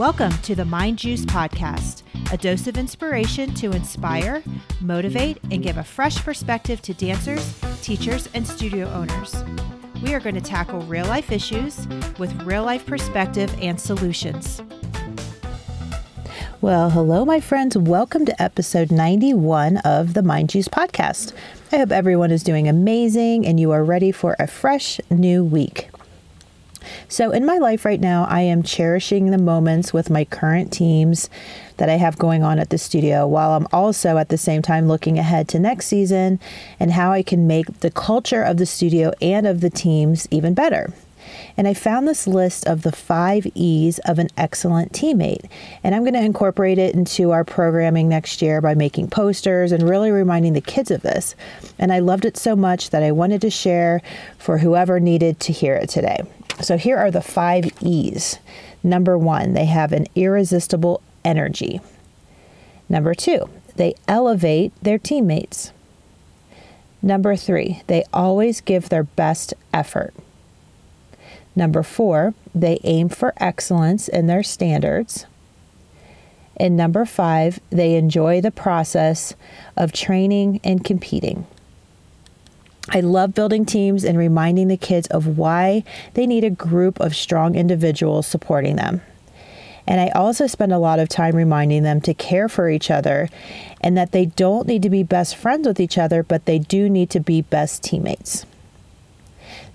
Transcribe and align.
Welcome 0.00 0.32
to 0.44 0.54
the 0.54 0.64
Mind 0.64 0.96
Juice 0.96 1.26
Podcast, 1.26 2.04
a 2.32 2.38
dose 2.38 2.66
of 2.66 2.78
inspiration 2.78 3.52
to 3.56 3.72
inspire, 3.72 4.42
motivate, 4.80 5.36
and 5.50 5.62
give 5.62 5.76
a 5.76 5.84
fresh 5.84 6.16
perspective 6.24 6.80
to 6.80 6.94
dancers, 6.94 7.60
teachers, 7.82 8.26
and 8.32 8.46
studio 8.46 8.88
owners. 8.88 9.44
We 10.02 10.14
are 10.14 10.20
going 10.20 10.36
to 10.36 10.40
tackle 10.40 10.80
real 10.84 11.04
life 11.04 11.30
issues 11.30 11.86
with 12.18 12.32
real 12.44 12.64
life 12.64 12.86
perspective 12.86 13.54
and 13.60 13.78
solutions. 13.78 14.62
Well, 16.62 16.88
hello, 16.88 17.26
my 17.26 17.40
friends. 17.40 17.76
Welcome 17.76 18.24
to 18.24 18.42
episode 18.42 18.90
91 18.90 19.76
of 19.84 20.14
the 20.14 20.22
Mind 20.22 20.48
Juice 20.48 20.68
podcast. 20.68 21.34
I 21.72 21.76
hope 21.76 21.90
everyone 21.90 22.30
is 22.30 22.42
doing 22.42 22.68
amazing 22.68 23.46
and 23.46 23.60
you 23.60 23.70
are 23.72 23.84
ready 23.84 24.12
for 24.12 24.34
a 24.38 24.46
fresh 24.46 24.98
new 25.10 25.44
week. 25.44 25.90
So, 27.08 27.30
in 27.30 27.44
my 27.44 27.58
life 27.58 27.84
right 27.84 28.00
now, 28.00 28.26
I 28.28 28.40
am 28.42 28.62
cherishing 28.62 29.30
the 29.30 29.38
moments 29.38 29.92
with 29.92 30.10
my 30.10 30.24
current 30.24 30.72
teams 30.72 31.28
that 31.76 31.88
I 31.88 31.96
have 31.96 32.18
going 32.18 32.42
on 32.42 32.58
at 32.58 32.70
the 32.70 32.78
studio, 32.78 33.26
while 33.26 33.52
I'm 33.52 33.66
also 33.72 34.18
at 34.18 34.28
the 34.28 34.38
same 34.38 34.62
time 34.62 34.86
looking 34.86 35.18
ahead 35.18 35.48
to 35.48 35.58
next 35.58 35.86
season 35.86 36.38
and 36.78 36.92
how 36.92 37.12
I 37.12 37.22
can 37.22 37.46
make 37.46 37.80
the 37.80 37.90
culture 37.90 38.42
of 38.42 38.58
the 38.58 38.66
studio 38.66 39.12
and 39.20 39.46
of 39.46 39.60
the 39.60 39.70
teams 39.70 40.28
even 40.30 40.54
better. 40.54 40.92
And 41.56 41.68
I 41.68 41.74
found 41.74 42.06
this 42.06 42.26
list 42.26 42.66
of 42.66 42.82
the 42.82 42.92
five 42.92 43.46
E's 43.54 43.98
of 44.00 44.18
an 44.18 44.28
excellent 44.36 44.92
teammate. 44.92 45.48
And 45.82 45.94
I'm 45.94 46.02
going 46.02 46.14
to 46.14 46.24
incorporate 46.24 46.78
it 46.78 46.94
into 46.94 47.30
our 47.30 47.44
programming 47.44 48.08
next 48.08 48.42
year 48.42 48.60
by 48.60 48.74
making 48.74 49.10
posters 49.10 49.72
and 49.72 49.88
really 49.88 50.10
reminding 50.10 50.52
the 50.52 50.60
kids 50.60 50.90
of 50.90 51.02
this. 51.02 51.34
And 51.78 51.92
I 51.92 51.98
loved 52.00 52.24
it 52.24 52.36
so 52.36 52.56
much 52.56 52.90
that 52.90 53.02
I 53.02 53.12
wanted 53.12 53.40
to 53.42 53.50
share 53.50 54.02
for 54.38 54.58
whoever 54.58 55.00
needed 55.00 55.40
to 55.40 55.52
hear 55.52 55.74
it 55.74 55.88
today. 55.88 56.22
So 56.60 56.76
here 56.76 56.98
are 56.98 57.10
the 57.10 57.22
five 57.22 57.70
E's. 57.80 58.38
Number 58.82 59.16
one, 59.16 59.54
they 59.54 59.66
have 59.66 59.92
an 59.92 60.06
irresistible 60.14 61.02
energy. 61.24 61.80
Number 62.88 63.14
two, 63.14 63.48
they 63.76 63.94
elevate 64.08 64.72
their 64.82 64.98
teammates. 64.98 65.72
Number 67.02 67.36
three, 67.36 67.82
they 67.86 68.04
always 68.12 68.60
give 68.60 68.88
their 68.88 69.04
best 69.04 69.54
effort. 69.72 70.12
Number 71.56 71.82
four, 71.82 72.34
they 72.54 72.78
aim 72.84 73.08
for 73.08 73.32
excellence 73.38 74.08
in 74.08 74.26
their 74.26 74.42
standards. 74.42 75.26
And 76.56 76.76
number 76.76 77.06
five, 77.06 77.58
they 77.70 77.94
enjoy 77.94 78.40
the 78.40 78.50
process 78.50 79.34
of 79.76 79.92
training 79.92 80.60
and 80.62 80.84
competing. 80.84 81.46
I 82.88 83.00
love 83.00 83.34
building 83.34 83.66
teams 83.66 84.04
and 84.04 84.16
reminding 84.16 84.68
the 84.68 84.76
kids 84.76 85.06
of 85.08 85.38
why 85.38 85.84
they 86.14 86.26
need 86.26 86.44
a 86.44 86.50
group 86.50 86.98
of 87.00 87.14
strong 87.14 87.54
individuals 87.54 88.26
supporting 88.26 88.76
them. 88.76 89.02
And 89.86 90.00
I 90.00 90.08
also 90.10 90.46
spend 90.46 90.72
a 90.72 90.78
lot 90.78 90.98
of 90.98 91.08
time 91.08 91.34
reminding 91.34 91.82
them 91.82 92.00
to 92.02 92.14
care 92.14 92.48
for 92.48 92.70
each 92.70 92.90
other 92.90 93.28
and 93.80 93.96
that 93.96 94.12
they 94.12 94.26
don't 94.26 94.66
need 94.66 94.82
to 94.82 94.90
be 94.90 95.02
best 95.02 95.36
friends 95.36 95.66
with 95.66 95.80
each 95.80 95.98
other, 95.98 96.22
but 96.22 96.44
they 96.44 96.58
do 96.58 96.88
need 96.88 97.10
to 97.10 97.20
be 97.20 97.42
best 97.42 97.82
teammates. 97.82 98.46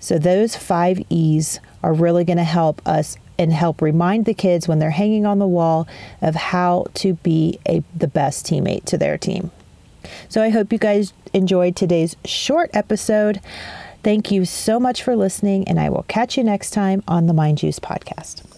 So, 0.00 0.18
those 0.18 0.56
five 0.56 1.00
E's 1.08 1.60
are 1.82 1.92
really 1.92 2.24
going 2.24 2.38
to 2.38 2.44
help 2.44 2.80
us 2.86 3.16
and 3.38 3.52
help 3.52 3.82
remind 3.82 4.24
the 4.24 4.34
kids 4.34 4.66
when 4.66 4.78
they're 4.78 4.90
hanging 4.90 5.26
on 5.26 5.38
the 5.38 5.46
wall 5.46 5.86
of 6.22 6.34
how 6.34 6.86
to 6.94 7.14
be 7.14 7.58
a, 7.68 7.82
the 7.94 8.08
best 8.08 8.46
teammate 8.46 8.84
to 8.86 8.96
their 8.96 9.18
team. 9.18 9.50
So 10.28 10.42
I 10.42 10.50
hope 10.50 10.72
you 10.72 10.78
guys 10.78 11.12
enjoyed 11.32 11.76
today's 11.76 12.16
short 12.24 12.70
episode. 12.72 13.40
Thank 14.02 14.30
you 14.30 14.44
so 14.44 14.78
much 14.78 15.02
for 15.02 15.16
listening, 15.16 15.66
and 15.68 15.80
I 15.80 15.90
will 15.90 16.04
catch 16.04 16.36
you 16.36 16.44
next 16.44 16.70
time 16.70 17.02
on 17.08 17.26
the 17.26 17.32
Mind 17.32 17.58
Juice 17.58 17.78
podcast. 17.80 18.55